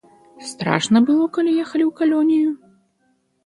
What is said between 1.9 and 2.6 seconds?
калонію?